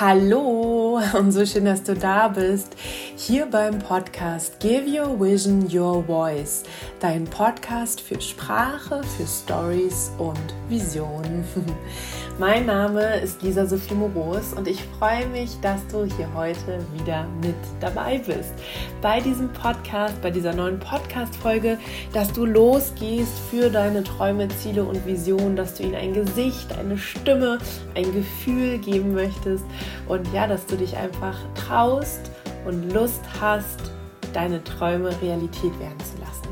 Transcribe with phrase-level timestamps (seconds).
[0.00, 2.74] Hallo und so schön, dass du da bist.
[3.16, 6.64] Hier beim Podcast Give Your Vision Your Voice.
[6.98, 11.44] Dein Podcast für Sprache, für Stories und Visionen.
[12.36, 17.28] Mein Name ist Lisa Sophie Moros und ich freue mich, dass du hier heute wieder
[17.40, 18.52] mit dabei bist.
[19.00, 21.78] Bei diesem Podcast, bei dieser neuen Podcast-Folge,
[22.12, 26.98] dass du losgehst für deine Träume, Ziele und Visionen, dass du ihnen ein Gesicht, eine
[26.98, 27.58] Stimme,
[27.94, 29.64] ein Gefühl geben möchtest
[30.08, 32.32] und ja, dass du dich einfach traust
[32.66, 33.92] und Lust hast,
[34.32, 36.48] deine Träume Realität werden zu lassen.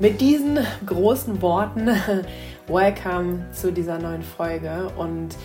[0.00, 1.90] Mit diesen großen Worten,
[2.66, 5.36] welcome zu dieser neuen Folge und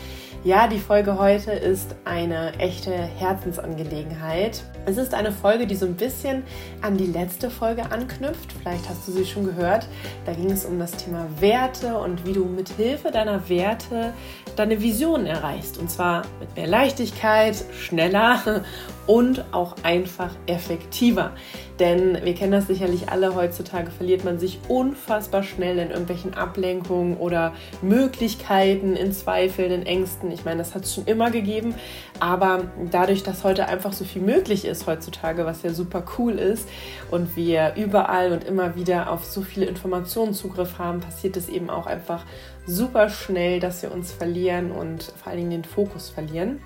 [0.45, 4.63] ja, die Folge heute ist eine echte Herzensangelegenheit.
[4.85, 6.43] Es ist eine Folge, die so ein bisschen
[6.81, 8.51] an die letzte Folge anknüpft.
[8.51, 9.87] Vielleicht hast du sie schon gehört.
[10.25, 14.13] Da ging es um das Thema Werte und wie du mit Hilfe deiner Werte
[14.55, 15.77] deine Visionen erreichst.
[15.77, 18.63] Und zwar mit mehr Leichtigkeit, schneller
[19.07, 21.31] und auch einfach effektiver.
[21.79, 27.15] Denn wir kennen das sicherlich alle, heutzutage verliert man sich unfassbar schnell in irgendwelchen Ablenkungen
[27.17, 30.29] oder Möglichkeiten, in Zweifeln, in Ängsten.
[30.31, 31.73] Ich meine, das hat es schon immer gegeben,
[32.19, 36.67] aber dadurch, dass heute einfach so viel möglich ist heutzutage, was ja super cool ist
[37.11, 41.69] und wir überall und immer wieder auf so viele Informationen Zugriff haben, passiert es eben
[41.69, 42.25] auch einfach
[42.65, 46.59] super schnell, dass wir uns verlieren und vor allen Dingen den Fokus verlieren.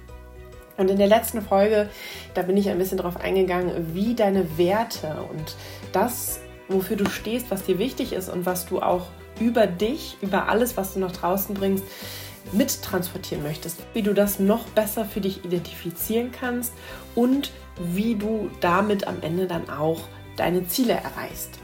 [0.77, 1.89] Und in der letzten Folge,
[2.33, 5.55] da bin ich ein bisschen darauf eingegangen, wie deine Werte und
[5.91, 9.07] das, wofür du stehst, was dir wichtig ist und was du auch
[9.39, 11.83] über dich, über alles, was du nach draußen bringst,
[12.51, 16.73] mittransportieren möchtest, wie du das noch besser für dich identifizieren kannst
[17.15, 20.01] und wie du damit am Ende dann auch
[20.37, 21.59] deine Ziele erreichst.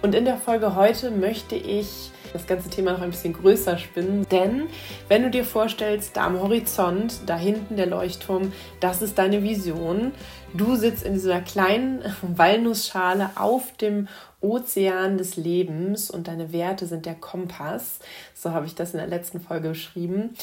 [0.00, 4.26] Und in der Folge heute möchte ich das ganze Thema noch ein bisschen größer spinnen.
[4.30, 4.68] Denn
[5.08, 10.12] wenn du dir vorstellst, da am Horizont, da hinten der Leuchtturm, das ist deine Vision.
[10.54, 14.08] Du sitzt in dieser kleinen Walnussschale auf dem
[14.40, 17.98] Ozean des Lebens und deine Werte sind der Kompass.
[18.34, 20.34] So habe ich das in der letzten Folge beschrieben.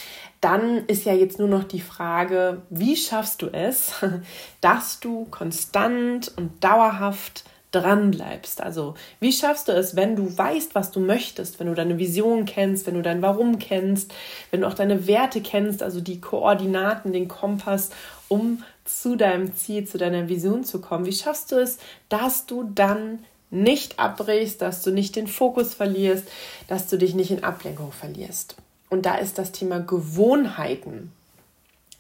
[0.42, 3.94] Dann ist ja jetzt nur noch die Frage, wie schaffst du es,
[4.62, 7.46] dass du konstant und dauerhaft
[7.76, 8.62] dran bleibst.
[8.62, 12.46] Also wie schaffst du es, wenn du weißt, was du möchtest, wenn du deine Vision
[12.46, 14.14] kennst, wenn du dein Warum kennst,
[14.52, 17.90] wenn du auch deine Werte kennst, also die Koordinaten, den Kompass,
[18.28, 21.06] um zu deinem Ziel, zu deiner Vision zu kommen.
[21.06, 23.20] Wie schaffst du es, dass du dann
[23.50, 26.28] nicht abbrichst, dass du nicht den Fokus verlierst,
[26.68, 28.56] dass du dich nicht in Ablenkung verlierst?
[28.90, 31.12] Und da ist das Thema Gewohnheiten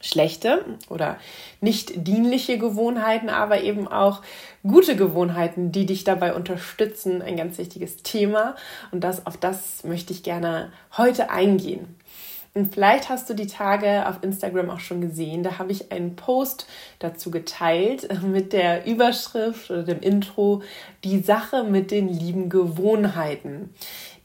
[0.01, 1.17] schlechte oder
[1.61, 4.21] nicht dienliche Gewohnheiten, aber eben auch
[4.63, 8.55] gute Gewohnheiten, die dich dabei unterstützen, ein ganz wichtiges Thema.
[8.91, 11.95] Und das, auf das möchte ich gerne heute eingehen.
[12.55, 15.43] Und vielleicht hast du die Tage auf Instagram auch schon gesehen.
[15.43, 16.67] Da habe ich einen Post
[16.99, 20.63] dazu geteilt mit der Überschrift oder dem Intro
[21.03, 23.73] Die Sache mit den lieben Gewohnheiten.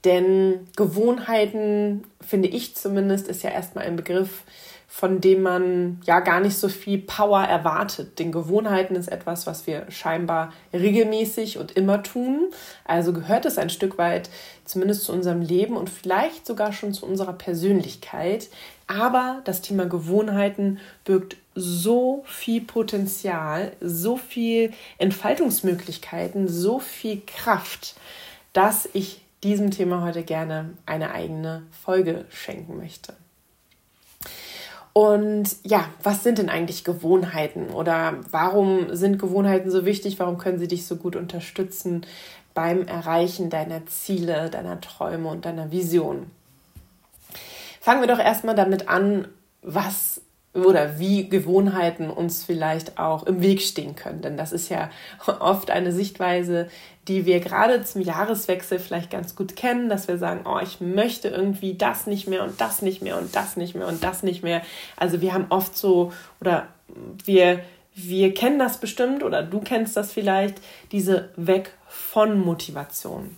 [0.04, 4.44] Denn Gewohnheiten, finde ich zumindest, ist ja erstmal ein Begriff,
[4.86, 8.18] von dem man ja gar nicht so viel Power erwartet.
[8.18, 12.50] Den Gewohnheiten ist etwas, was wir scheinbar regelmäßig und immer tun.
[12.84, 14.30] Also gehört es ein Stück weit
[14.70, 18.48] zumindest zu unserem Leben und vielleicht sogar schon zu unserer Persönlichkeit.
[18.86, 27.96] Aber das Thema Gewohnheiten birgt so viel Potenzial, so viel Entfaltungsmöglichkeiten, so viel Kraft,
[28.52, 33.14] dass ich diesem Thema heute gerne eine eigene Folge schenken möchte.
[34.92, 40.18] Und ja, was sind denn eigentlich Gewohnheiten oder warum sind Gewohnheiten so wichtig?
[40.18, 42.04] Warum können sie dich so gut unterstützen
[42.54, 46.30] beim Erreichen deiner Ziele, deiner Träume und deiner Vision?
[47.80, 49.28] Fangen wir doch erstmal damit an,
[49.62, 50.20] was
[50.52, 54.20] oder wie Gewohnheiten uns vielleicht auch im Weg stehen können.
[54.20, 54.90] Denn das ist ja
[55.38, 56.68] oft eine Sichtweise,
[57.06, 61.28] die wir gerade zum Jahreswechsel vielleicht ganz gut kennen, dass wir sagen, oh, ich möchte
[61.28, 64.42] irgendwie das nicht mehr und das nicht mehr und das nicht mehr und das nicht
[64.42, 64.62] mehr.
[64.96, 66.66] Also wir haben oft so oder
[67.24, 67.60] wir
[67.94, 70.60] wir kennen das bestimmt oder du kennst das vielleicht,
[70.92, 73.36] diese Weg von Motivation.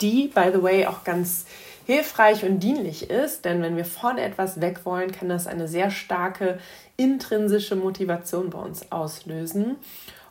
[0.00, 1.46] Die, by the way, auch ganz
[1.84, 5.90] hilfreich und dienlich ist, denn wenn wir von etwas weg wollen, kann das eine sehr
[5.90, 6.58] starke
[6.96, 9.76] intrinsische Motivation bei uns auslösen.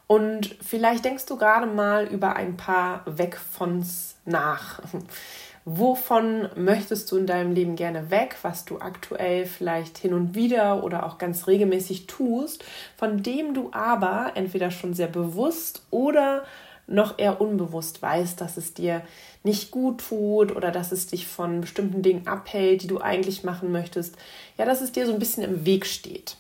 [0.08, 4.82] Und vielleicht denkst du gerade mal über ein paar Weg vons nach.
[5.66, 10.84] Wovon möchtest du in deinem Leben gerne weg, was du aktuell vielleicht hin und wieder
[10.84, 12.66] oder auch ganz regelmäßig tust,
[12.98, 16.44] von dem du aber entweder schon sehr bewusst oder
[16.88, 19.02] noch eher unbewusst weißt, dass es dir
[19.44, 23.72] nicht gut tut oder dass es dich von bestimmten Dingen abhält, die du eigentlich machen
[23.72, 24.16] möchtest,
[24.58, 26.38] ja, dass es dir so ein bisschen im Weg steht.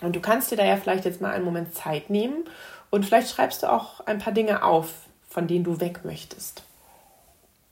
[0.00, 2.44] Und du kannst dir da ja vielleicht jetzt mal einen Moment Zeit nehmen
[2.90, 4.88] und vielleicht schreibst du auch ein paar Dinge auf,
[5.28, 6.62] von denen du weg möchtest.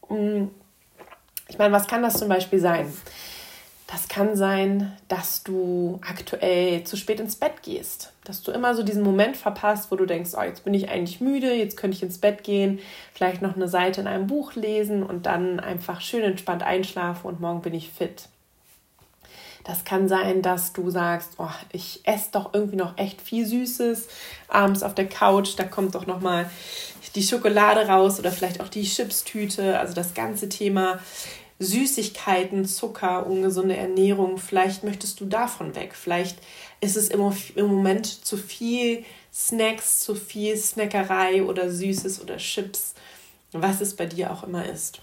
[0.09, 0.51] Hm,
[1.49, 2.93] ich meine, was kann das zum Beispiel sein?
[3.91, 8.13] Das kann sein, dass du aktuell zu spät ins Bett gehst.
[8.23, 11.21] Dass du immer so diesen Moment verpasst, wo du denkst, oh, jetzt bin ich eigentlich
[11.21, 12.79] müde, jetzt könnte ich ins Bett gehen,
[13.13, 17.41] vielleicht noch eine Seite in einem Buch lesen und dann einfach schön entspannt einschlafen und
[17.41, 18.29] morgen bin ich fit.
[19.65, 24.07] Das kann sein, dass du sagst, oh, ich esse doch irgendwie noch echt viel Süßes
[24.47, 26.49] abends auf der Couch, da kommt doch noch mal
[27.17, 31.01] die Schokolade raus oder vielleicht auch die Chipstüte, also das ganze Thema
[31.61, 35.95] Süßigkeiten, Zucker, ungesunde Ernährung, vielleicht möchtest du davon weg.
[35.95, 36.39] Vielleicht
[36.81, 37.21] ist es im,
[37.57, 42.95] Moment zu viel Snacks, zu viel Snackerei oder Süßes oder Chips,
[43.53, 45.01] was es bei dir auch immer ist.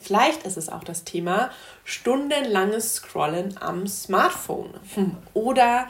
[0.00, 1.50] Vielleicht ist es auch das Thema
[1.84, 5.16] stundenlanges Scrollen am Smartphone hm.
[5.34, 5.88] oder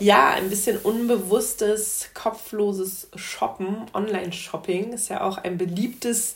[0.00, 6.34] ja, ein bisschen unbewusstes, kopfloses Shoppen, Online-Shopping ist ja auch ein beliebtes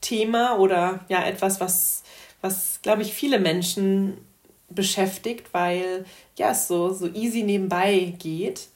[0.00, 1.99] Thema oder ja etwas, was
[2.40, 4.16] was, glaube ich, viele Menschen
[4.68, 6.04] beschäftigt, weil
[6.36, 8.68] ja, es so, so easy nebenbei geht.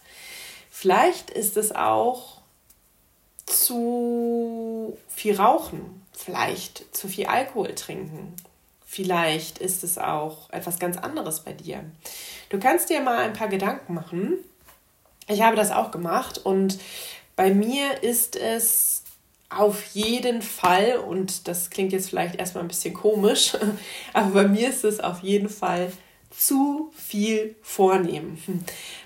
[0.70, 2.40] Vielleicht ist es auch
[3.46, 8.34] zu viel Rauchen, vielleicht zu viel Alkohol trinken.
[8.84, 11.84] Vielleicht ist es auch etwas ganz anderes bei dir.
[12.48, 14.34] Du kannst dir mal ein paar Gedanken machen.
[15.26, 16.78] Ich habe das auch gemacht und
[17.34, 19.03] bei mir ist es
[19.58, 23.56] auf jeden Fall, und das klingt jetzt vielleicht erstmal ein bisschen komisch,
[24.12, 25.92] aber bei mir ist es auf jeden Fall
[26.36, 28.38] zu viel vornehmen.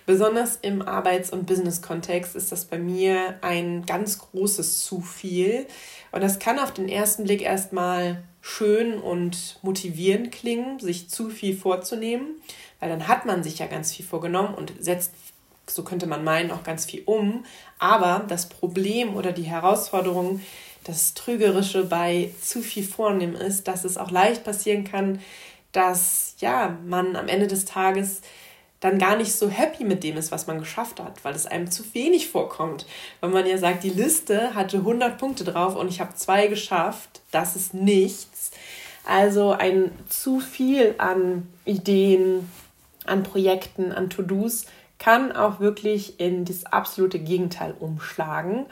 [0.06, 5.66] Besonders im Arbeits- und Business-Kontext ist das bei mir ein ganz großes zu viel.
[6.10, 11.54] Und das kann auf den ersten Blick erstmal schön und motivierend klingen, sich zu viel
[11.54, 12.40] vorzunehmen,
[12.80, 15.12] weil dann hat man sich ja ganz viel vorgenommen und setzt
[15.70, 17.44] so könnte man meinen, auch ganz viel um.
[17.78, 20.40] Aber das Problem oder die Herausforderung,
[20.84, 25.20] das Trügerische bei zu viel Vornehmen ist, dass es auch leicht passieren kann,
[25.72, 28.22] dass ja, man am Ende des Tages
[28.80, 31.70] dann gar nicht so happy mit dem ist, was man geschafft hat, weil es einem
[31.70, 32.86] zu wenig vorkommt.
[33.20, 37.20] Wenn man ja sagt, die Liste hatte 100 Punkte drauf und ich habe zwei geschafft,
[37.32, 38.52] das ist nichts.
[39.04, 42.48] Also ein zu viel an Ideen,
[43.04, 44.66] an Projekten, an To-Dos
[44.98, 48.66] kann auch wirklich in das absolute Gegenteil umschlagen.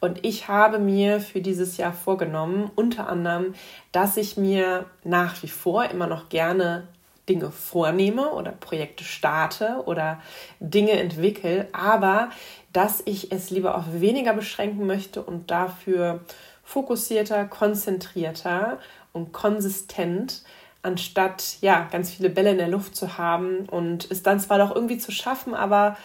[0.00, 3.54] Und ich habe mir für dieses Jahr vorgenommen, unter anderem,
[3.90, 6.86] dass ich mir nach wie vor immer noch gerne
[7.28, 10.20] Dinge vornehme oder Projekte starte oder
[10.60, 12.30] Dinge entwickle, aber
[12.72, 16.20] dass ich es lieber auf weniger beschränken möchte und dafür
[16.64, 18.78] fokussierter, konzentrierter
[19.12, 20.42] und konsistent
[20.82, 24.74] anstatt ja ganz viele Bälle in der Luft zu haben und es dann zwar doch
[24.74, 25.96] irgendwie zu schaffen, aber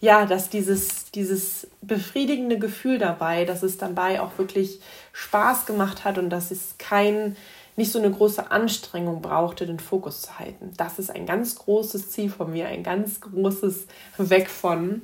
[0.00, 4.80] ja, dass dieses, dieses befriedigende Gefühl dabei, dass es dabei auch wirklich
[5.12, 7.36] Spaß gemacht hat und dass es kein,
[7.76, 10.72] nicht so eine große Anstrengung brauchte, den Fokus zu halten.
[10.76, 13.86] Das ist ein ganz großes Ziel von mir, ein ganz großes
[14.16, 15.02] Weg von,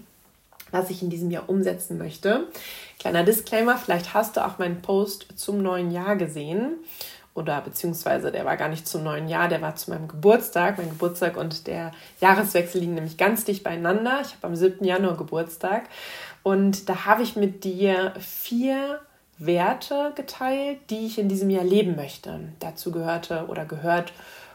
[0.71, 2.47] was ich in diesem Jahr umsetzen möchte.
[2.99, 6.77] Kleiner Disclaimer, vielleicht hast du auch meinen Post zum neuen Jahr gesehen
[7.37, 10.79] oder beziehungsweise der war gar nicht zum neuen Jahr, der war zu meinem Geburtstag.
[10.79, 14.21] Mein Geburtstag und der Jahreswechsel liegen nämlich ganz dicht beieinander.
[14.23, 14.85] Ich habe am 7.
[14.85, 15.85] Januar Geburtstag
[16.43, 19.01] und da habe ich mit dir vier
[19.39, 22.41] Werte geteilt, die ich in diesem Jahr leben möchte.
[22.59, 24.13] Dazu gehörte oder gehört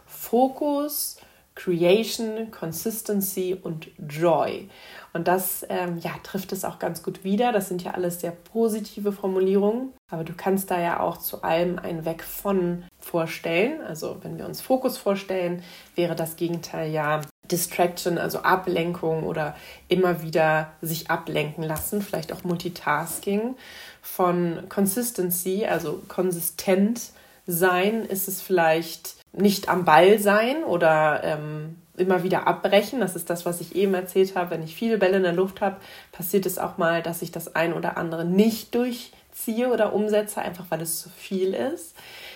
[0.07, 1.17] Fokus,
[1.63, 4.67] Creation, Consistency und Joy.
[5.13, 7.51] Und das ähm, ja, trifft es auch ganz gut wieder.
[7.51, 9.93] Das sind ja alles sehr positive Formulierungen.
[10.09, 13.81] Aber du kannst da ja auch zu allem ein Weg von vorstellen.
[13.81, 15.61] Also wenn wir uns Fokus vorstellen,
[15.95, 19.55] wäre das Gegenteil ja Distraction, also Ablenkung oder
[19.87, 23.55] immer wieder sich ablenken lassen, vielleicht auch Multitasking.
[24.01, 27.11] Von Consistency, also konsistent
[27.45, 32.99] sein, ist es vielleicht nicht am Ball sein oder ähm, immer wieder abbrechen.
[32.99, 34.51] Das ist das, was ich eben erzählt habe.
[34.51, 35.77] Wenn ich viele Bälle in der Luft habe,
[36.11, 40.65] passiert es auch mal, dass ich das ein oder andere nicht durchziehe oder umsetze, einfach
[40.69, 41.95] weil es zu viel ist.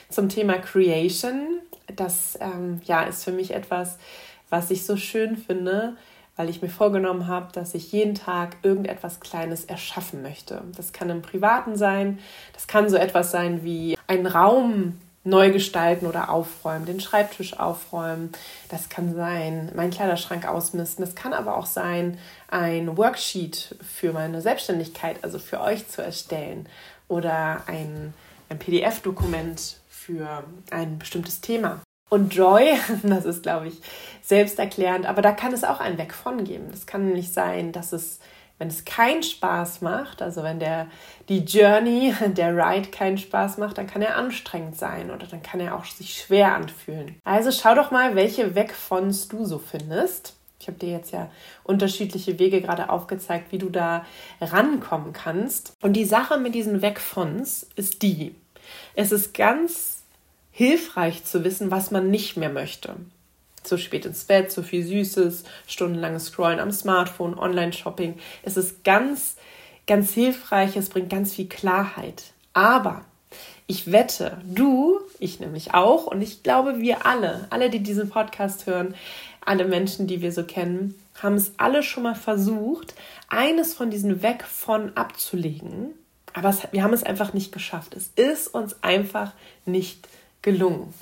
[0.09, 1.59] Zum Thema Creation,
[1.95, 3.97] das ähm, ja, ist für mich etwas,
[4.49, 5.97] was ich so schön finde,
[6.35, 10.61] weil ich mir vorgenommen habe, dass ich jeden Tag irgendetwas Kleines erschaffen möchte.
[10.75, 12.19] Das kann im Privaten sein,
[12.53, 18.31] das kann so etwas sein wie ein Raum neu gestalten oder aufräumen, den Schreibtisch aufräumen.
[18.69, 21.03] Das kann sein, meinen Kleiderschrank ausmisten.
[21.03, 22.17] Das kann aber auch sein,
[22.47, 26.69] ein Worksheet für meine Selbstständigkeit, also für euch zu erstellen
[27.07, 28.13] oder ein,
[28.49, 31.81] ein PDF-Dokument für ein bestimmtes Thema.
[32.09, 33.81] Und Joy, das ist, glaube ich,
[34.21, 36.67] selbsterklärend, aber da kann es auch ein Weg von geben.
[36.69, 38.19] Das kann nämlich sein, dass es,
[38.57, 40.87] wenn es keinen Spaß macht, also wenn der,
[41.27, 45.59] die Journey, der Ride keinen Spaß macht, dann kann er anstrengend sein oder dann kann
[45.59, 47.19] er auch sich schwer anfühlen.
[47.23, 50.35] Also schau doch mal, welche Weg vons du so findest.
[50.59, 51.29] Ich habe dir jetzt ja
[51.63, 54.05] unterschiedliche Wege gerade aufgezeigt, wie du da
[54.39, 55.73] rankommen kannst.
[55.81, 58.33] Und die Sache mit diesen Weg vons ist die.
[58.95, 60.03] Es ist ganz
[60.49, 62.95] hilfreich zu wissen, was man nicht mehr möchte
[63.67, 68.17] zu spät ins Bett, zu viel Süßes, stundenlanges Scrollen am Smartphone, Online-Shopping.
[68.43, 69.35] Es ist ganz,
[69.87, 72.23] ganz hilfreich, es bringt ganz viel Klarheit.
[72.53, 73.05] Aber
[73.67, 78.67] ich wette, du, ich nämlich auch und ich glaube, wir alle, alle, die diesen Podcast
[78.67, 78.95] hören,
[79.43, 82.93] alle Menschen, die wir so kennen, haben es alle schon mal versucht,
[83.29, 85.93] eines von diesen weg von abzulegen.
[86.33, 87.95] Aber es, wir haben es einfach nicht geschafft.
[87.95, 89.31] Es ist uns einfach
[89.65, 90.07] nicht
[90.41, 90.93] gelungen.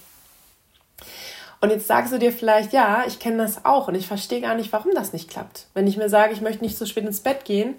[1.63, 4.53] Und jetzt sagst du dir vielleicht, ja, ich kenne das auch und ich verstehe gar
[4.53, 5.67] nicht, warum das nicht klappt.
[5.73, 7.75] Wenn ich mir sage, ich möchte nicht so spät ins Bett gehen,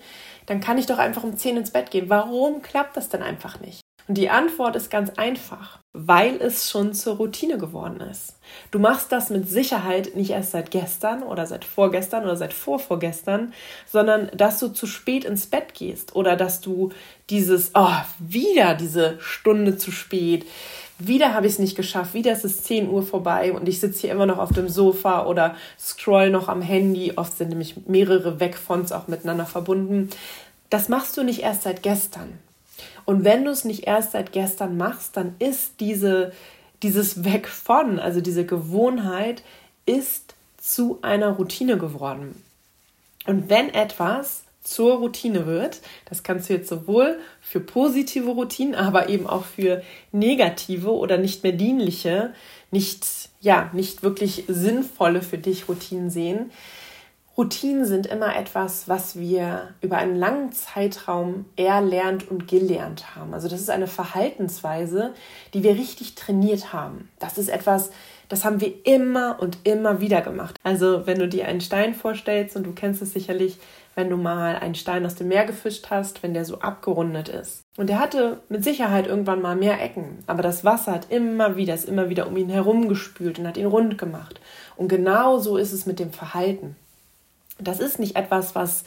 [0.46, 2.08] dann kann ich doch einfach um 10 ins Bett gehen.
[2.08, 3.83] Warum klappt das denn einfach nicht?
[4.06, 8.34] Und die Antwort ist ganz einfach, weil es schon zur Routine geworden ist.
[8.70, 13.54] Du machst das mit Sicherheit nicht erst seit gestern oder seit vorgestern oder seit vorvorgestern,
[13.86, 16.90] sondern dass du zu spät ins Bett gehst oder dass du
[17.30, 20.44] dieses, oh, wieder diese Stunde zu spät,
[20.98, 24.02] wieder habe ich es nicht geschafft, wieder ist es 10 Uhr vorbei und ich sitze
[24.02, 27.14] hier immer noch auf dem Sofa oder scroll noch am Handy.
[27.16, 30.10] Oft sind nämlich mehrere Wegfonts auch miteinander verbunden.
[30.70, 32.38] Das machst du nicht erst seit gestern.
[33.04, 36.32] Und wenn du es nicht erst seit gestern machst, dann ist diese,
[36.82, 39.42] dieses Weg von, also diese Gewohnheit,
[39.86, 42.42] ist zu einer Routine geworden.
[43.26, 45.80] Und wenn etwas zur Routine wird.
[46.06, 51.42] Das kannst du jetzt sowohl für positive Routinen, aber eben auch für negative oder nicht
[51.42, 52.32] mehr dienliche,
[52.70, 53.06] nicht,
[53.40, 56.50] ja, nicht wirklich sinnvolle für dich Routinen sehen.
[57.36, 63.34] Routinen sind immer etwas, was wir über einen langen Zeitraum erlernt und gelernt haben.
[63.34, 65.14] Also das ist eine Verhaltensweise,
[65.52, 67.08] die wir richtig trainiert haben.
[67.18, 67.90] Das ist etwas,
[68.28, 70.54] das haben wir immer und immer wieder gemacht.
[70.62, 73.58] Also wenn du dir einen Stein vorstellst und du kennst es sicherlich,
[73.96, 77.62] wenn du mal einen Stein aus dem Meer gefischt hast, wenn der so abgerundet ist.
[77.76, 81.74] Und der hatte mit Sicherheit irgendwann mal mehr Ecken, aber das Wasser hat immer wieder,
[81.74, 84.40] ist immer wieder um ihn herum gespült und hat ihn rund gemacht.
[84.76, 86.76] Und genau so ist es mit dem Verhalten.
[87.58, 88.84] Das ist nicht etwas, was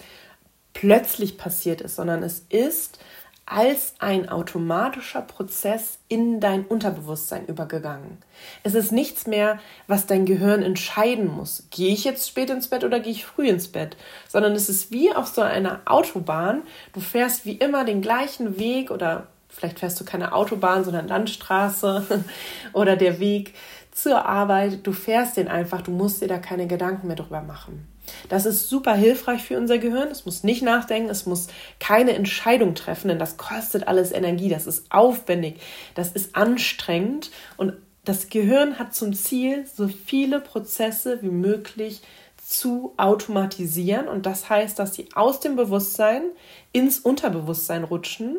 [0.74, 3.00] plötzlich passiert ist, sondern es ist
[3.47, 8.17] als ein automatischer Prozess in dein Unterbewusstsein übergegangen.
[8.63, 11.63] Es ist nichts mehr, was dein Gehirn entscheiden muss.
[11.71, 13.95] Gehe ich jetzt spät ins Bett oder gehe ich früh ins Bett?
[14.27, 16.63] Sondern es ist wie auf so einer Autobahn.
[16.91, 22.25] Du fährst wie immer den gleichen Weg oder vielleicht fährst du keine Autobahn, sondern Landstraße
[22.74, 23.53] oder der Weg
[23.98, 24.86] zur Arbeit.
[24.86, 25.82] Du fährst den einfach.
[25.82, 27.88] Du musst dir da keine Gedanken mehr drüber machen.
[28.30, 30.10] Das ist super hilfreich für unser Gehirn.
[30.10, 31.48] Es muss nicht nachdenken, es muss
[31.80, 35.60] keine Entscheidung treffen, denn das kostet alles Energie, das ist aufwendig,
[35.94, 37.74] das ist anstrengend und
[38.06, 42.01] das Gehirn hat zum Ziel, so viele Prozesse wie möglich
[42.42, 46.24] zu automatisieren und das heißt, dass sie aus dem Bewusstsein
[46.72, 48.38] ins Unterbewusstsein rutschen,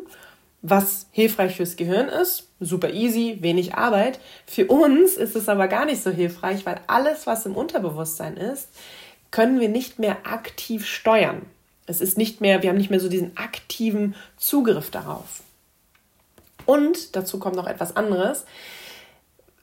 [0.61, 4.19] was hilfreich fürs Gehirn ist, super easy, wenig Arbeit.
[4.45, 8.69] Für uns ist es aber gar nicht so hilfreich, weil alles, was im Unterbewusstsein ist,
[9.31, 11.43] können wir nicht mehr aktiv steuern.
[11.85, 15.41] Es ist nicht mehr, wir haben nicht mehr so diesen aktiven Zugriff darauf.
[16.65, 18.45] Und dazu kommt noch etwas anderes.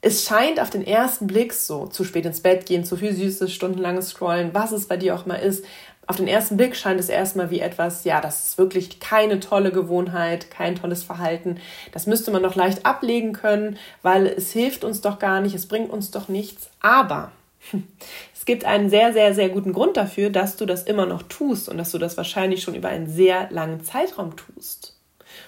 [0.01, 3.53] Es scheint auf den ersten Blick so, zu spät ins Bett gehen, zu viel Süßes,
[3.53, 5.63] stundenlanges Scrollen, was es bei dir auch mal ist.
[6.09, 9.73] Auf den ersten Blick scheint es erstmal wie etwas, ja, das ist wirklich keine tolle
[9.73, 11.59] Gewohnheit, kein tolles Verhalten.
[11.91, 15.67] Das müsste man doch leicht ablegen können, weil es hilft uns doch gar nicht, es
[15.67, 16.69] bringt uns doch nichts.
[16.79, 17.33] Aber
[18.33, 21.67] es gibt einen sehr, sehr, sehr guten Grund dafür, dass du das immer noch tust
[21.67, 24.95] und dass du das wahrscheinlich schon über einen sehr langen Zeitraum tust.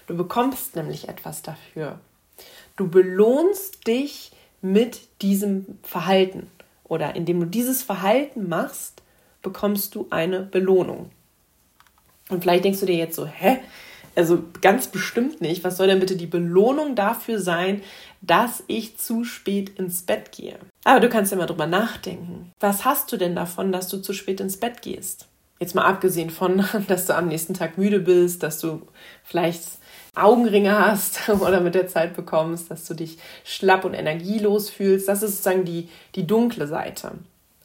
[0.08, 2.00] Du bekommst nämlich etwas dafür.
[2.76, 6.52] Du belohnst dich mit diesem Verhalten
[6.84, 9.02] oder indem du dieses Verhalten machst,
[9.42, 11.12] bekommst du eine Belohnung.
[12.30, 13.60] Und vielleicht denkst du dir jetzt so, hä?
[14.16, 15.64] Also ganz bestimmt nicht.
[15.64, 17.82] Was soll denn bitte die Belohnung dafür sein,
[18.22, 20.58] dass ich zu spät ins Bett gehe?
[20.84, 22.52] Aber du kannst ja mal drüber nachdenken.
[22.60, 25.28] Was hast du denn davon, dass du zu spät ins Bett gehst?
[25.60, 28.82] Jetzt mal abgesehen von, dass du am nächsten Tag müde bist, dass du
[29.24, 29.64] vielleicht
[30.16, 35.08] Augenringe hast oder mit der Zeit bekommst, dass du dich schlapp und energielos fühlst.
[35.08, 37.12] Das ist sozusagen die, die dunkle Seite.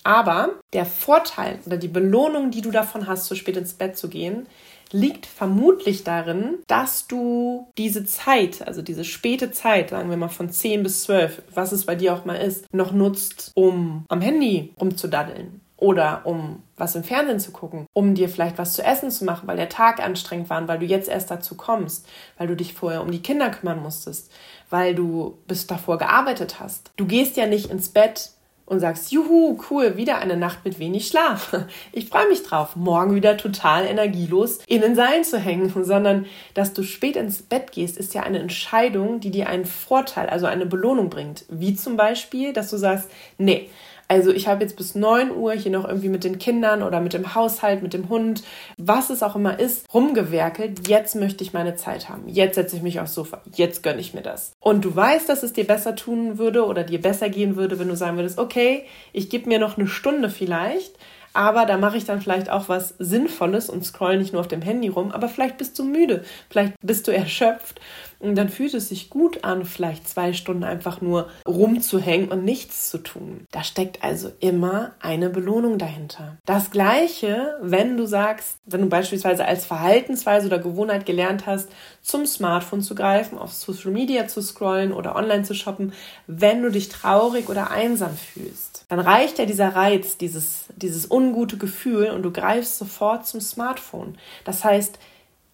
[0.05, 4.09] Aber der Vorteil oder die Belohnung, die du davon hast, zu spät ins Bett zu
[4.09, 4.47] gehen,
[4.93, 10.51] liegt vermutlich darin, dass du diese Zeit, also diese späte Zeit, sagen wir mal von
[10.51, 14.73] 10 bis 12, was es bei dir auch mal ist, noch nutzt, um am Handy
[14.81, 19.25] rumzudaddeln oder um was im Fernsehen zu gucken, um dir vielleicht was zu essen zu
[19.25, 22.07] machen, weil der Tag anstrengend war weil du jetzt erst dazu kommst,
[22.39, 24.31] weil du dich vorher um die Kinder kümmern musstest,
[24.71, 26.93] weil du bis davor gearbeitet hast.
[26.97, 28.31] Du gehst ja nicht ins Bett
[28.67, 31.53] und sagst, juhu, cool, wieder eine Nacht mit wenig Schlaf.
[31.93, 36.73] Ich freue mich drauf, morgen wieder total energielos in den Seilen zu hängen, sondern dass
[36.73, 40.67] du spät ins Bett gehst, ist ja eine Entscheidung, die dir einen Vorteil, also eine
[40.67, 41.45] Belohnung bringt.
[41.49, 43.69] Wie zum Beispiel, dass du sagst, nee,
[44.09, 47.13] also ich habe jetzt bis 9 Uhr hier noch irgendwie mit den Kindern oder mit
[47.13, 48.43] dem Haushalt, mit dem Hund,
[48.77, 50.89] was es auch immer ist, rumgewerkelt.
[50.89, 52.29] Jetzt möchte ich meine Zeit haben.
[52.29, 53.41] Jetzt setze ich mich aufs Sofa.
[53.55, 54.53] Jetzt gönne ich mir das.
[54.61, 57.89] Und du weißt, dass es dir besser tun würde oder dir besser gehen würde, wenn
[57.89, 60.99] du sagen würdest, okay, ich gebe mir noch eine Stunde vielleicht
[61.35, 64.63] aber da mache ich dann vielleicht auch was Sinnvolles und scroll nicht nur auf dem
[64.63, 67.81] Handy rum, aber vielleicht bist du müde, vielleicht bist du erschöpft
[68.25, 72.91] und dann fühlt es sich gut an, vielleicht zwei Stunden einfach nur rumzuhängen und nichts
[72.91, 73.47] zu tun.
[73.51, 76.37] Da steckt also immer eine Belohnung dahinter.
[76.47, 81.69] Das gleiche, wenn du sagst, wenn du beispielsweise als Verhaltensweise oder Gewohnheit gelernt hast,
[82.03, 85.93] zum Smartphone zu greifen, auf Social Media zu scrollen oder online zu shoppen,
[86.27, 91.57] wenn du dich traurig oder einsam fühlst dann reicht ja dieser Reiz, dieses, dieses ungute
[91.57, 94.17] Gefühl und du greifst sofort zum Smartphone.
[94.45, 94.99] Das heißt,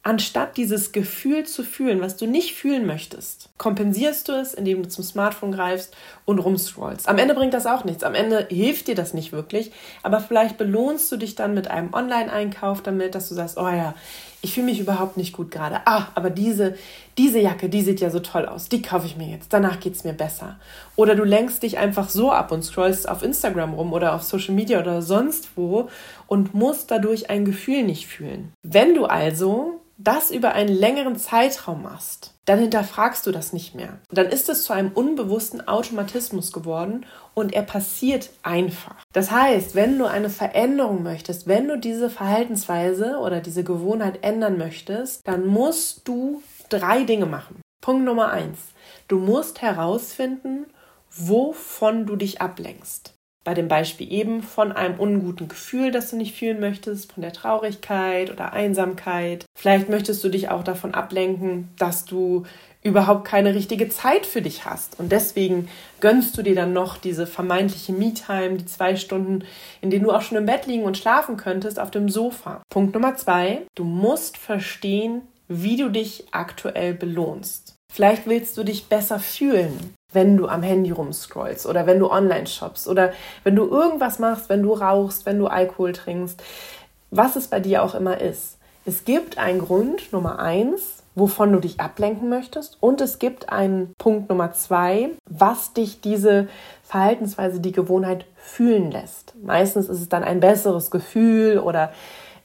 [0.03, 4.89] anstatt dieses Gefühl zu fühlen, was du nicht fühlen möchtest, kompensierst du es, indem du
[4.89, 7.07] zum Smartphone greifst und rumscrollst.
[7.07, 8.03] Am Ende bringt das auch nichts.
[8.03, 11.93] Am Ende hilft dir das nicht wirklich, aber vielleicht belohnst du dich dann mit einem
[11.93, 13.95] Online-Einkauf damit, dass du sagst, oh ja,
[14.43, 15.81] ich fühle mich überhaupt nicht gut gerade.
[15.85, 16.75] Ah, aber diese,
[17.19, 18.69] diese Jacke, die sieht ja so toll aus.
[18.69, 19.53] Die kaufe ich mir jetzt.
[19.53, 20.59] Danach geht es mir besser.
[20.97, 24.55] Oder du lenkst dich einfach so ab und scrollst auf Instagram rum oder auf Social
[24.55, 25.89] Media oder sonst wo
[26.27, 28.53] und musst dadurch ein Gefühl nicht fühlen.
[28.63, 34.01] Wenn du also das über einen längeren Zeitraum machst, dann hinterfragst du das nicht mehr.
[34.11, 38.97] Dann ist es zu einem unbewussten Automatismus geworden und er passiert einfach.
[39.13, 44.59] Das heißt, wenn du eine Veränderung möchtest, wenn du diese Verhaltensweise oder diese Gewohnheit ändern
[44.59, 47.61] möchtest, dann musst du drei Dinge machen.
[47.81, 48.59] Punkt Nummer eins.
[49.09, 50.67] Du musst herausfinden,
[51.11, 56.37] wovon du dich ablenkst bei dem Beispiel eben von einem unguten Gefühl, das du nicht
[56.37, 59.47] fühlen möchtest, von der Traurigkeit oder Einsamkeit.
[59.55, 62.45] Vielleicht möchtest du dich auch davon ablenken, dass du
[62.83, 64.99] überhaupt keine richtige Zeit für dich hast.
[64.99, 65.69] Und deswegen
[66.01, 69.45] gönnst du dir dann noch diese vermeintliche Me-Time, die zwei Stunden,
[69.81, 72.63] in denen du auch schon im Bett liegen und schlafen könntest, auf dem Sofa.
[72.71, 77.75] Punkt Nummer zwei, du musst verstehen, wie du dich aktuell belohnst.
[77.93, 82.47] Vielleicht willst du dich besser fühlen wenn du am Handy rumscrollst oder wenn du online
[82.47, 83.13] shoppst oder
[83.45, 86.43] wenn du irgendwas machst, wenn du rauchst, wenn du Alkohol trinkst,
[87.11, 88.57] was es bei dir auch immer ist.
[88.87, 93.95] Es gibt einen Grund Nummer eins, wovon du dich ablenken möchtest und es gibt einen
[93.99, 96.49] Punkt Nummer zwei, was dich diese
[96.83, 99.35] Verhaltensweise, die Gewohnheit fühlen lässt.
[99.43, 101.93] Meistens ist es dann ein besseres Gefühl oder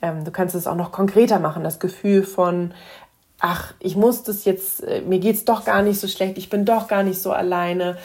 [0.01, 2.73] ähm, du kannst es auch noch konkreter machen, das Gefühl von
[3.45, 6.49] ach, ich muss das jetzt, äh, mir geht es doch gar nicht so schlecht, ich
[6.49, 7.95] bin doch gar nicht so alleine.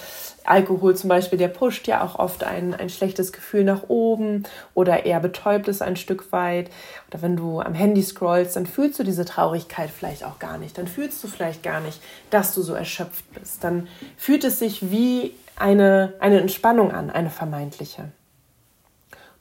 [0.44, 4.42] Alkohol zum Beispiel, der pusht ja auch oft ein, ein schlechtes Gefühl nach oben
[4.74, 6.70] oder er betäubt es ein Stück weit.
[7.08, 10.76] Oder wenn du am Handy scrollst, dann fühlst du diese Traurigkeit vielleicht auch gar nicht.
[10.76, 13.64] Dann fühlst du vielleicht gar nicht, dass du so erschöpft bist.
[13.64, 18.10] Dann fühlt es sich wie eine, eine Entspannung an, eine vermeintliche.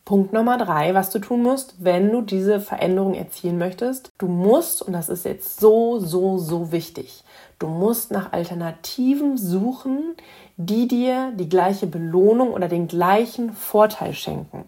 [0.09, 4.11] Punkt Nummer drei, was du tun musst, wenn du diese Veränderung erzielen möchtest.
[4.17, 7.23] Du musst, und das ist jetzt so, so, so wichtig,
[7.59, 10.15] du musst nach Alternativen suchen,
[10.57, 14.67] die dir die gleiche Belohnung oder den gleichen Vorteil schenken.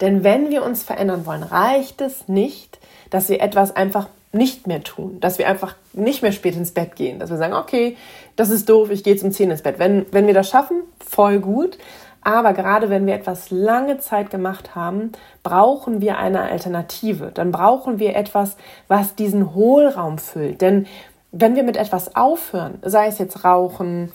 [0.00, 2.78] Denn wenn wir uns verändern wollen, reicht es nicht,
[3.10, 6.96] dass wir etwas einfach nicht mehr tun, dass wir einfach nicht mehr spät ins Bett
[6.96, 7.98] gehen, dass wir sagen, okay,
[8.34, 9.78] das ist doof, ich gehe zum 10 ins Bett.
[9.78, 11.76] Wenn, wenn wir das schaffen, voll gut.
[12.22, 17.30] Aber gerade wenn wir etwas lange Zeit gemacht haben, brauchen wir eine Alternative.
[17.32, 18.56] Dann brauchen wir etwas,
[18.88, 20.60] was diesen Hohlraum füllt.
[20.60, 20.86] Denn
[21.32, 24.12] wenn wir mit etwas aufhören, sei es jetzt Rauchen,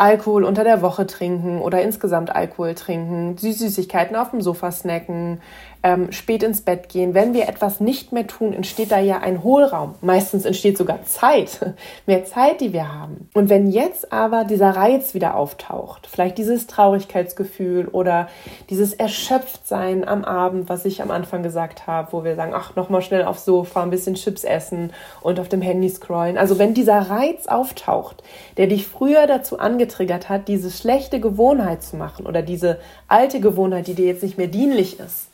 [0.00, 5.42] Alkohol unter der Woche trinken oder insgesamt Alkohol trinken, Süßigkeiten auf dem Sofa snacken,
[5.82, 7.14] ähm, spät ins Bett gehen.
[7.14, 9.94] Wenn wir etwas nicht mehr tun, entsteht da ja ein Hohlraum.
[10.02, 11.74] Meistens entsteht sogar Zeit,
[12.06, 13.28] mehr Zeit, die wir haben.
[13.34, 18.28] Und wenn jetzt aber dieser Reiz wieder auftaucht, vielleicht dieses Traurigkeitsgefühl oder
[18.68, 23.02] dieses Erschöpftsein am Abend, was ich am Anfang gesagt habe, wo wir sagen, ach, nochmal
[23.02, 26.36] schnell aufs Sofa, ein bisschen Chips essen und auf dem Handy scrollen.
[26.36, 28.22] Also wenn dieser Reiz auftaucht,
[28.58, 33.86] der dich früher dazu angetriggert hat, diese schlechte Gewohnheit zu machen oder diese alte Gewohnheit,
[33.86, 35.29] die dir jetzt nicht mehr dienlich ist,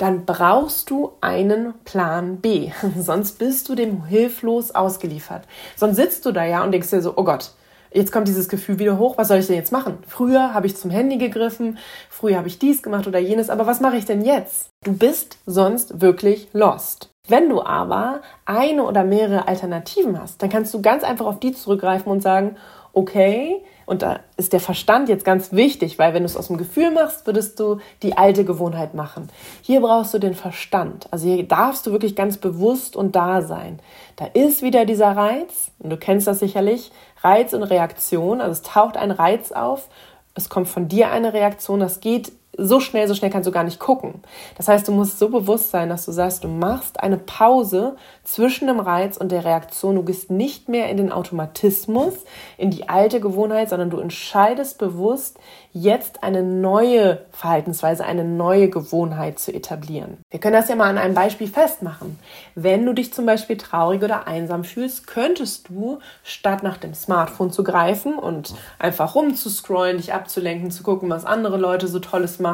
[0.00, 2.70] dann brauchst du einen Plan B.
[2.98, 5.42] Sonst bist du dem hilflos ausgeliefert.
[5.76, 7.52] Sonst sitzt du da ja und denkst dir so, oh Gott,
[7.92, 9.98] jetzt kommt dieses Gefühl wieder hoch, was soll ich denn jetzt machen?
[10.06, 11.76] Früher habe ich zum Handy gegriffen,
[12.08, 14.70] früher habe ich dies gemacht oder jenes, aber was mache ich denn jetzt?
[14.84, 17.10] Du bist sonst wirklich lost.
[17.28, 21.52] Wenn du aber eine oder mehrere Alternativen hast, dann kannst du ganz einfach auf die
[21.52, 22.56] zurückgreifen und sagen,
[22.92, 26.58] okay, und da ist der Verstand jetzt ganz wichtig, weil wenn du es aus dem
[26.58, 29.28] Gefühl machst, würdest du die alte Gewohnheit machen.
[29.62, 31.08] Hier brauchst du den Verstand.
[31.10, 33.80] Also hier darfst du wirklich ganz bewusst und da sein.
[34.14, 38.40] Da ist wieder dieser Reiz, und du kennst das sicherlich, Reiz und Reaktion.
[38.40, 39.88] Also es taucht ein Reiz auf,
[40.34, 43.64] es kommt von dir eine Reaktion, das geht so schnell, so schnell kannst du gar
[43.64, 44.22] nicht gucken.
[44.56, 48.68] Das heißt, du musst so bewusst sein, dass du sagst, du machst eine Pause zwischen
[48.68, 49.96] dem Reiz und der Reaktion.
[49.96, 52.14] Du gehst nicht mehr in den Automatismus,
[52.58, 55.38] in die alte Gewohnheit, sondern du entscheidest bewusst,
[55.72, 60.18] jetzt eine neue Verhaltensweise, eine neue Gewohnheit zu etablieren.
[60.30, 62.18] Wir können das ja mal an einem Beispiel festmachen.
[62.56, 67.52] Wenn du dich zum Beispiel traurig oder einsam fühlst, könntest du, statt nach dem Smartphone
[67.52, 72.49] zu greifen und einfach rumzuscrollen, dich abzulenken, zu gucken, was andere Leute so Tolles machen,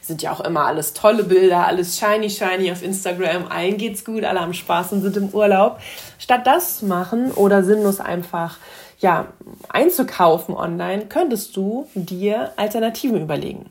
[0.00, 4.24] sind ja auch immer alles tolle Bilder, alles shiny, shiny auf Instagram, allen geht's gut,
[4.24, 5.80] alle haben Spaß und sind im Urlaub.
[6.18, 8.58] Statt das zu machen oder sinnlos einfach
[8.98, 9.26] ja,
[9.68, 13.66] einzukaufen online, könntest du dir Alternativen überlegen.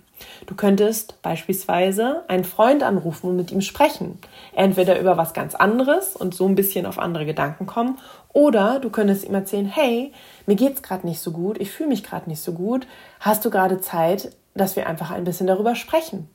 [0.45, 4.19] Du könntest beispielsweise einen Freund anrufen und mit ihm sprechen.
[4.53, 7.97] Entweder über was ganz anderes und so ein bisschen auf andere Gedanken kommen,
[8.33, 10.13] oder du könntest ihm erzählen, hey,
[10.45, 12.87] mir geht's gerade nicht so gut, ich fühle mich gerade nicht so gut.
[13.19, 16.29] Hast du gerade Zeit, dass wir einfach ein bisschen darüber sprechen?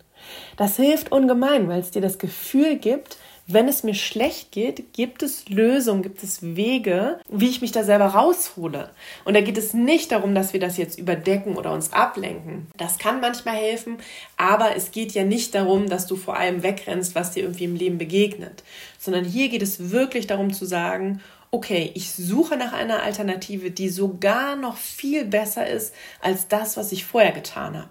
[0.57, 5.23] Das hilft ungemein, weil es dir das Gefühl gibt, wenn es mir schlecht geht, gibt
[5.23, 8.91] es Lösungen, gibt es Wege, wie ich mich da selber raushole.
[9.25, 12.67] Und da geht es nicht darum, dass wir das jetzt überdecken oder uns ablenken.
[12.77, 13.99] Das kann manchmal helfen,
[14.37, 17.77] aber es geht ja nicht darum, dass du vor allem wegrennst, was dir irgendwie im
[17.77, 18.65] Leben begegnet,
[18.99, 23.91] sondern hier geht es wirklich darum zu sagen, okay, ich suche nach einer Alternative, die
[23.91, 27.91] sogar noch viel besser ist als das, was ich vorher getan habe.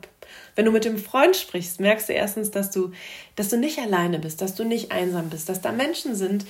[0.55, 2.91] Wenn du mit dem Freund sprichst, merkst du erstens, dass du,
[3.35, 6.45] dass du nicht alleine bist, dass du nicht einsam bist, dass da Menschen sind,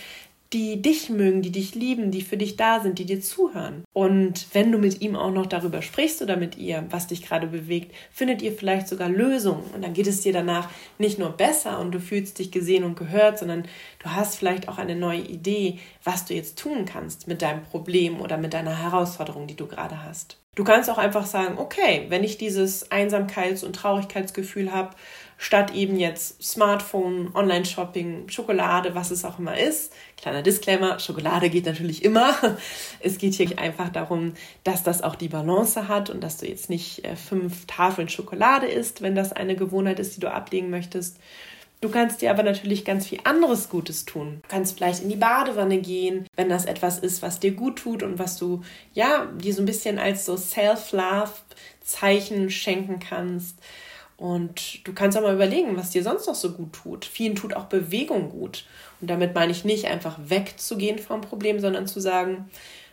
[0.53, 3.83] die dich mögen, die dich lieben, die für dich da sind, die dir zuhören.
[3.93, 7.47] Und wenn du mit ihm auch noch darüber sprichst oder mit ihr, was dich gerade
[7.47, 9.63] bewegt, findet ihr vielleicht sogar Lösungen.
[9.73, 12.95] Und dann geht es dir danach nicht nur besser und du fühlst dich gesehen und
[12.95, 13.63] gehört, sondern
[13.99, 18.21] du hast vielleicht auch eine neue Idee, was du jetzt tun kannst mit deinem Problem
[18.21, 20.37] oder mit deiner Herausforderung, die du gerade hast.
[20.55, 24.95] Du kannst auch einfach sagen, okay, wenn ich dieses Einsamkeits- und Traurigkeitsgefühl habe,
[25.37, 29.93] statt eben jetzt Smartphone, Online-Shopping, Schokolade, was es auch immer ist.
[30.17, 32.35] Kleiner Disclaimer, Schokolade geht natürlich immer.
[32.99, 36.69] Es geht hier einfach darum, dass das auch die Balance hat und dass du jetzt
[36.69, 41.17] nicht äh, fünf Tafeln Schokolade isst, wenn das eine Gewohnheit ist, die du ablegen möchtest.
[41.81, 44.39] Du kannst dir aber natürlich ganz viel anderes Gutes tun.
[44.41, 48.01] Du kannst vielleicht in die Badewanne gehen, wenn das etwas ist, was dir gut tut
[48.01, 53.59] und was du, ja, dir so ein bisschen als so Self-Love-Zeichen schenken kannst.
[54.17, 57.05] Und du kannst auch mal überlegen, was dir sonst noch so gut tut.
[57.05, 58.65] Vielen tut auch Bewegung gut.
[59.01, 62.49] Und damit meine ich nicht einfach wegzugehen vom Problem, sondern zu sagen,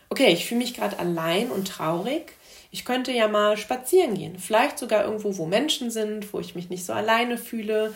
[0.09, 2.33] okay, ich fühle mich gerade allein und traurig.
[2.71, 4.37] Ich könnte ja mal spazieren gehen.
[4.37, 7.93] Vielleicht sogar irgendwo, wo Menschen sind, wo ich mich nicht so alleine fühle,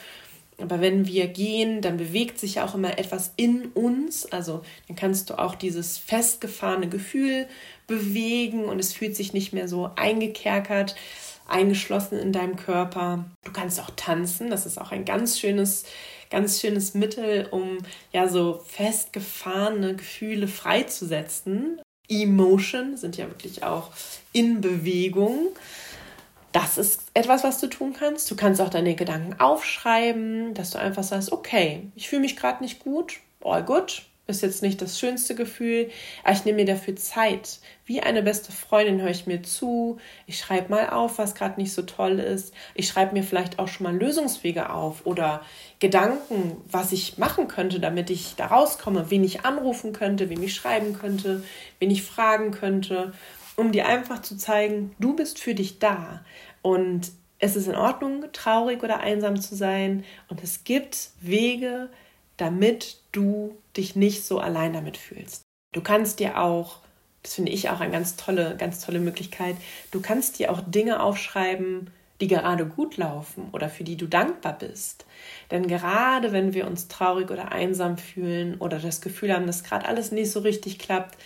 [0.60, 4.26] aber wenn wir gehen, dann bewegt sich ja auch immer etwas in uns.
[4.26, 7.48] Also dann kannst du auch dieses festgefahrene Gefühl
[7.86, 10.96] bewegen und es fühlt sich nicht mehr so eingekerkert,
[11.48, 13.26] eingeschlossen in deinem Körper.
[13.44, 14.50] Du kannst auch tanzen.
[14.50, 15.86] Das ist auch ein ganz schönes,
[16.30, 17.80] ganz schönes Mittel, um
[18.12, 21.82] ja so festgefahrene Gefühle freizusetzen.
[22.10, 23.92] Emotion sind ja wirklich auch
[24.32, 25.50] in Bewegung
[26.58, 28.32] das ist etwas, was du tun kannst.
[28.32, 32.64] Du kannst auch deine Gedanken aufschreiben, dass du einfach sagst, okay, ich fühle mich gerade
[32.64, 35.90] nicht gut, all good, ist jetzt nicht das schönste Gefühl,
[36.24, 37.60] aber ich nehme mir dafür Zeit.
[37.86, 41.74] Wie eine beste Freundin höre ich mir zu, ich schreibe mal auf, was gerade nicht
[41.74, 42.54] so toll ist.
[42.76, 45.42] Ich schreibe mir vielleicht auch schon mal Lösungswege auf oder
[45.80, 50.54] Gedanken, was ich machen könnte, damit ich da rauskomme, wen ich anrufen könnte, wem ich
[50.54, 51.44] schreiben könnte,
[51.80, 53.14] wen ich fragen könnte,
[53.56, 56.26] um dir einfach zu zeigen, du bist für dich da.
[56.62, 60.04] Und es ist in Ordnung, traurig oder einsam zu sein.
[60.28, 61.90] Und es gibt Wege,
[62.38, 65.42] damit du dich nicht so allein damit fühlst.
[65.74, 66.80] Du kannst dir auch,
[67.24, 69.58] das finde ich auch eine ganz tolle, ganz tolle Möglichkeit,
[69.92, 71.90] du kannst dir auch Dinge aufschreiben,
[72.22, 75.06] die gerade gut laufen oder für die du dankbar bist.
[75.52, 79.88] Denn gerade wenn wir uns traurig oder einsam fühlen oder das Gefühl haben, dass gerade
[79.88, 81.18] alles nicht so richtig klappt,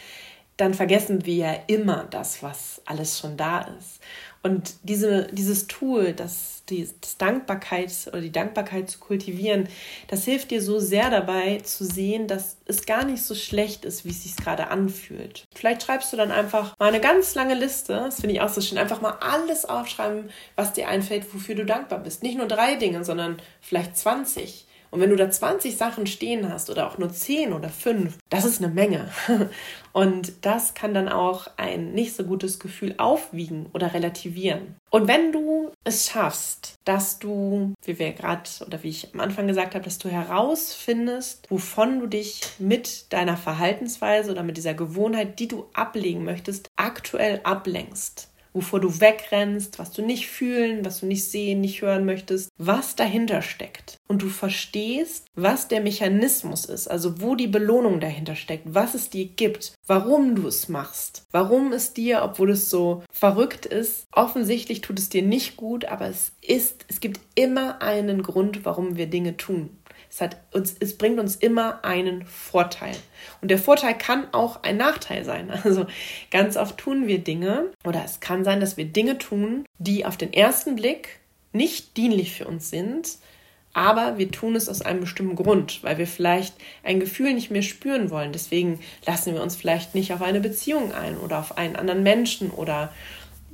[0.57, 3.99] dann vergessen wir ja immer das, was alles schon da ist.
[4.43, 9.69] Und diese, dieses Tool, das, die, das Dankbarkeit oder die Dankbarkeit zu kultivieren,
[10.07, 14.03] das hilft dir so sehr dabei zu sehen, dass es gar nicht so schlecht ist,
[14.03, 15.45] wie es sich gerade anfühlt.
[15.53, 18.61] Vielleicht schreibst du dann einfach mal eine ganz lange Liste, das finde ich auch so
[18.61, 22.23] schön, einfach mal alles aufschreiben, was dir einfällt, wofür du dankbar bist.
[22.23, 24.65] Nicht nur drei Dinge, sondern vielleicht 20.
[24.91, 28.43] Und wenn du da 20 Sachen stehen hast oder auch nur 10 oder 5, das
[28.43, 29.09] ist eine Menge.
[29.93, 34.75] Und das kann dann auch ein nicht so gutes Gefühl aufwiegen oder relativieren.
[34.89, 39.47] Und wenn du es schaffst, dass du, wie wir gerade oder wie ich am Anfang
[39.47, 45.39] gesagt habe, dass du herausfindest, wovon du dich mit deiner Verhaltensweise oder mit dieser Gewohnheit,
[45.39, 51.05] die du ablegen möchtest, aktuell ablenkst, wovor du wegrennst, was du nicht fühlen, was du
[51.05, 53.97] nicht sehen, nicht hören möchtest, was dahinter steckt.
[54.07, 59.09] Und du verstehst, was der Mechanismus ist, also wo die Belohnung dahinter steckt, was es
[59.09, 64.81] dir gibt, warum du es machst, warum es dir, obwohl es so verrückt ist, offensichtlich
[64.81, 69.07] tut es dir nicht gut, aber es ist, es gibt immer einen Grund, warum wir
[69.07, 69.69] Dinge tun.
[70.11, 72.95] Es, hat uns, es bringt uns immer einen Vorteil.
[73.41, 75.51] Und der Vorteil kann auch ein Nachteil sein.
[75.63, 75.85] Also
[76.31, 80.17] ganz oft tun wir Dinge oder es kann sein, dass wir Dinge tun, die auf
[80.17, 81.19] den ersten Blick
[81.53, 83.17] nicht dienlich für uns sind,
[83.73, 87.61] aber wir tun es aus einem bestimmten Grund, weil wir vielleicht ein Gefühl nicht mehr
[87.61, 88.33] spüren wollen.
[88.33, 92.51] Deswegen lassen wir uns vielleicht nicht auf eine Beziehung ein oder auf einen anderen Menschen
[92.51, 92.91] oder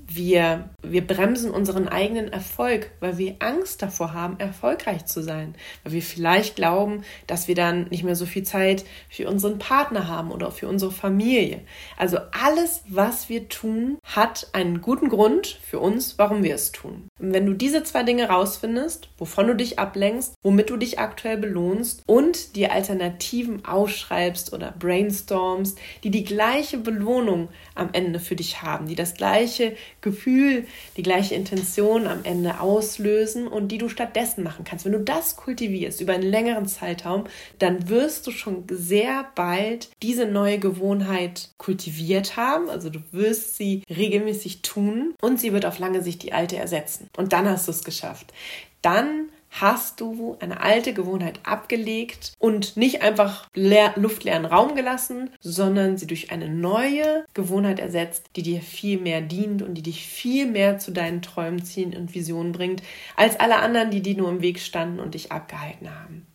[0.08, 5.56] wir, wir bremsen unseren eigenen Erfolg, weil wir Angst davor haben, erfolgreich zu sein.
[5.84, 10.08] Weil wir vielleicht glauben, dass wir dann nicht mehr so viel Zeit für unseren Partner
[10.08, 11.62] haben oder für unsere Familie.
[11.98, 17.10] Also alles, was wir tun, hat einen guten Grund für uns, warum wir es tun.
[17.20, 21.38] Und wenn du diese zwei Dinge rausfindest, wovon du dich ablenkst, womit du dich aktuell
[21.38, 28.62] belohnst und dir Alternativen ausschreibst oder brainstormst, die die gleiche Belohnung am Ende für dich
[28.62, 34.44] haben, die das gleiche Gefühl, die gleiche Intention am Ende auslösen und die du stattdessen
[34.44, 34.86] machen kannst.
[34.86, 37.26] Wenn du das kultivierst über einen längeren Zeitraum,
[37.60, 42.70] dann wirst du schon sehr bald diese neue Gewohnheit kultiviert haben.
[42.70, 47.10] Also du wirst sie regelmäßig tun und sie wird auf lange Sicht die alte ersetzen.
[47.18, 48.34] Und dann hast du es geschafft.
[48.82, 49.30] Dann
[49.62, 56.08] hast du eine alte Gewohnheit abgelegt und nicht einfach leer, luftleeren Raum gelassen, sondern sie
[56.08, 60.80] durch eine neue Gewohnheit ersetzt, die dir viel mehr dient und die dich viel mehr
[60.80, 62.82] zu deinen Träumen, Zielen und Visionen bringt,
[63.16, 66.28] als alle anderen, die dir nur im Weg standen und dich abgehalten haben.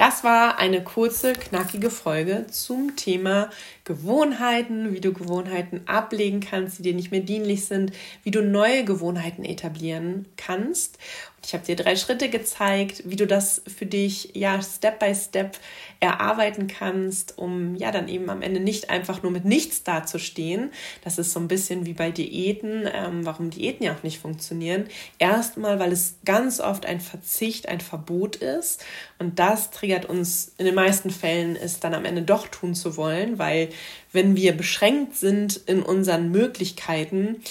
[0.00, 3.50] Das war eine kurze, knackige Folge zum Thema
[3.84, 7.92] Gewohnheiten, wie du Gewohnheiten ablegen kannst, die dir nicht mehr dienlich sind,
[8.22, 10.96] wie du neue Gewohnheiten etablieren kannst.
[11.44, 15.58] Ich habe dir drei Schritte gezeigt, wie du das für dich ja Step by Step
[15.98, 20.70] erarbeiten kannst, um ja dann eben am Ende nicht einfach nur mit nichts dazustehen.
[21.02, 24.84] Das ist so ein bisschen wie bei Diäten, ähm, warum Diäten ja auch nicht funktionieren.
[25.18, 28.84] Erstmal, weil es ganz oft ein Verzicht, ein Verbot ist
[29.18, 32.96] und das triggert uns in den meisten Fällen, es dann am Ende doch tun zu
[32.96, 33.70] wollen, weil
[34.12, 37.42] wenn wir beschränkt sind in unseren Möglichkeiten,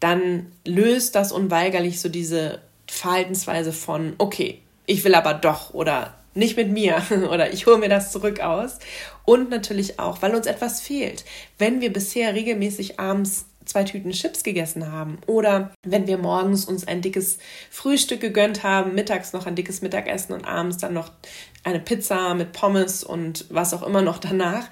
[0.00, 6.56] dann löst das unweigerlich so diese Verhaltensweise von, okay, ich will aber doch oder nicht
[6.56, 8.78] mit mir oder ich hole mir das zurück aus.
[9.24, 11.24] Und natürlich auch, weil uns etwas fehlt.
[11.58, 16.86] Wenn wir bisher regelmäßig abends zwei Tüten Chips gegessen haben oder wenn wir morgens uns
[16.86, 17.38] ein dickes
[17.70, 21.10] Frühstück gegönnt haben, mittags noch ein dickes Mittagessen und abends dann noch
[21.64, 24.68] eine Pizza mit Pommes und was auch immer noch danach,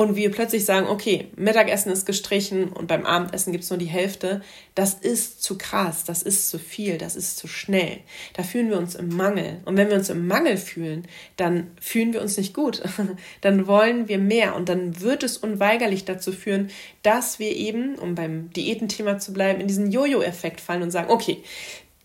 [0.00, 3.84] und wir plötzlich sagen, okay, Mittagessen ist gestrichen und beim Abendessen gibt es nur die
[3.84, 4.40] Hälfte,
[4.74, 7.98] das ist zu krass, das ist zu viel, das ist zu schnell.
[8.32, 9.60] Da fühlen wir uns im Mangel.
[9.66, 12.80] Und wenn wir uns im Mangel fühlen, dann fühlen wir uns nicht gut.
[13.42, 16.70] dann wollen wir mehr und dann wird es unweigerlich dazu führen,
[17.02, 21.42] dass wir eben, um beim Diätenthema zu bleiben, in diesen Jojo-Effekt fallen und sagen, okay,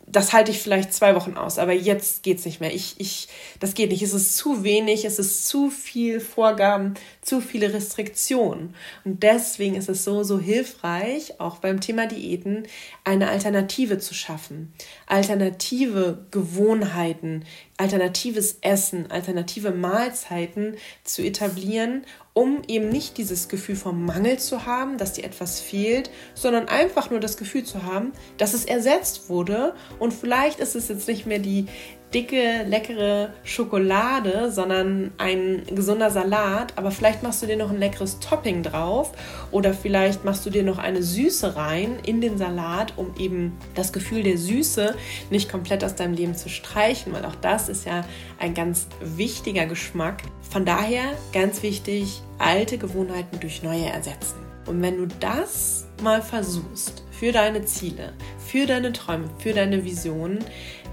[0.08, 2.74] das halte ich vielleicht zwei Wochen aus, aber jetzt geht's nicht mehr.
[2.74, 3.28] Ich, ich,
[3.60, 4.04] das geht nicht.
[4.04, 8.76] Es ist zu wenig, es ist zu viel Vorgaben, zu viele Restriktionen.
[9.04, 12.68] Und deswegen ist es so, so hilfreich, auch beim Thema Diäten,
[13.04, 14.74] eine Alternative zu schaffen.
[15.08, 17.44] Alternative Gewohnheiten,
[17.78, 22.06] alternatives Essen, alternative Mahlzeiten zu etablieren,
[22.38, 27.10] um eben nicht dieses Gefühl vom Mangel zu haben, dass dir etwas fehlt, sondern einfach
[27.10, 29.74] nur das Gefühl zu haben, dass es ersetzt wurde.
[30.00, 31.68] Und vielleicht ist es jetzt nicht mehr die
[32.14, 36.74] dicke, leckere Schokolade, sondern ein gesunder Salat.
[36.78, 39.12] Aber vielleicht machst du dir noch ein leckeres Topping drauf
[39.52, 43.92] oder vielleicht machst du dir noch eine Süße rein in den Salat, um eben das
[43.92, 44.96] Gefühl der Süße
[45.30, 48.06] nicht komplett aus deinem Leben zu streichen, weil auch das ist ja
[48.40, 50.22] ein ganz wichtiger Geschmack.
[50.50, 54.46] Von daher ganz wichtig, alte Gewohnheiten durch neue ersetzen.
[54.66, 60.44] Und wenn du das mal versuchst, für deine Ziele, für deine Träume, für deine Visionen,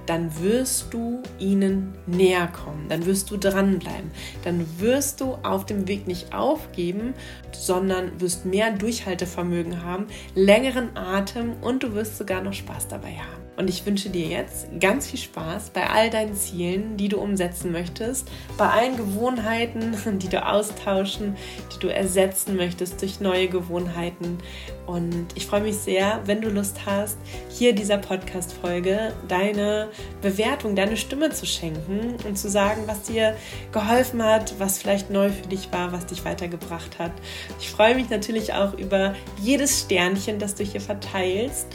[0.07, 4.11] dann wirst du ihnen näher kommen, dann wirst du dranbleiben,
[4.45, 7.15] dann wirst du auf dem Weg nicht aufgeben,
[7.53, 13.42] sondern wirst mehr Durchhaltevermögen haben, längeren Atem und du wirst sogar noch Spaß dabei haben.
[13.57, 17.71] Und ich wünsche dir jetzt ganz viel Spaß bei all deinen Zielen, die du umsetzen
[17.71, 21.37] möchtest, bei allen Gewohnheiten, die du austauschen,
[21.75, 24.39] die du ersetzen möchtest durch neue Gewohnheiten.
[24.87, 27.19] Und ich freue mich sehr, wenn du Lust hast,
[27.51, 29.89] hier dieser Podcast-Folge deine
[30.23, 33.37] Bewertung, deine Stimme zu schenken und zu sagen, was dir
[33.71, 37.13] geholfen hat, was vielleicht neu für dich war, was dich weitergebracht hat.
[37.61, 41.67] Ich freue mich natürlich auch über jedes Sternchen, das du hier verteilst.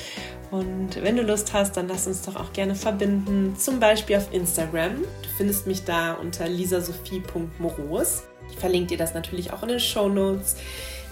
[0.52, 4.32] Und wenn du Lust hast, dann lass uns doch auch gerne verbinden, zum Beispiel auf
[4.32, 5.02] Instagram.
[5.02, 8.24] Du findest mich da unter lisasophie.moros.
[8.50, 10.56] Ich verlinke dir das natürlich auch in den Show Notes.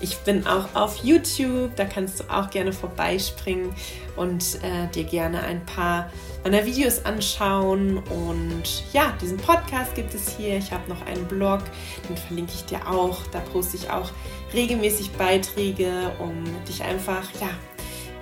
[0.01, 3.73] Ich bin auch auf YouTube, da kannst du auch gerne vorbeispringen
[4.17, 6.11] und äh, dir gerne ein paar
[6.43, 7.97] meiner Videos anschauen.
[7.97, 10.57] Und ja, diesen Podcast gibt es hier.
[10.57, 11.61] Ich habe noch einen Blog,
[12.09, 13.19] den verlinke ich dir auch.
[13.31, 14.11] Da poste ich auch
[14.53, 17.49] regelmäßig Beiträge, um dich einfach ja,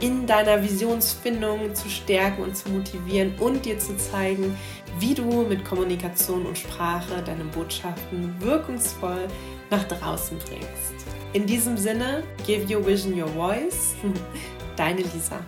[0.04, 4.54] in deiner Visionsfindung zu stärken und zu motivieren und dir zu zeigen,
[5.00, 9.30] wie du mit Kommunikation und Sprache deine Botschaften wirkungsvoll
[9.70, 11.08] nach draußen bringst.
[11.32, 13.96] In diesem Sinne, give your vision your voice.
[14.76, 15.40] Deine Lisa.